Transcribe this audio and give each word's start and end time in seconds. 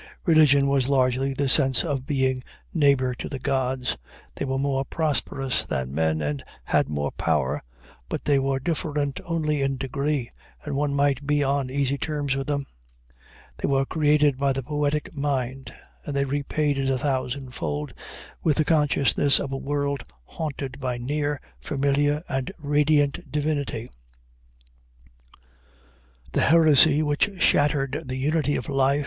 Religion 0.25 0.65
was 0.65 0.89
largely 0.89 1.31
the 1.31 1.47
sense 1.47 1.83
of 1.83 2.07
being 2.07 2.43
neighbor 2.73 3.13
to 3.13 3.29
the 3.29 3.37
gods; 3.37 3.97
they 4.33 4.43
were 4.45 4.57
more 4.57 4.83
prosperous 4.83 5.63
than 5.63 5.93
men 5.93 6.23
and 6.23 6.43
had 6.63 6.89
more 6.89 7.11
power, 7.11 7.61
but 8.09 8.25
they 8.25 8.39
were 8.39 8.59
different 8.59 9.19
only 9.25 9.61
in 9.61 9.77
degree, 9.77 10.27
and 10.65 10.75
one 10.75 10.91
might 10.91 11.27
be 11.27 11.43
on 11.43 11.69
easy 11.69 11.99
terms 11.99 12.35
with 12.35 12.47
them. 12.47 12.65
They 13.57 13.67
were 13.67 13.85
created 13.85 14.39
by 14.39 14.53
the 14.53 14.63
poetic 14.63 15.15
mind, 15.15 15.71
and 16.03 16.15
they 16.15 16.25
repaid 16.25 16.79
it 16.79 16.89
a 16.89 16.97
thousand 16.97 17.51
fold 17.51 17.93
with 18.41 18.57
the 18.57 18.65
consciousness 18.65 19.39
of 19.39 19.51
a 19.51 19.55
world 19.57 20.01
haunted 20.25 20.79
by 20.79 20.97
near, 20.97 21.39
familiar, 21.59 22.23
and 22.27 22.51
radiant 22.57 23.29
divinity. 23.31 23.87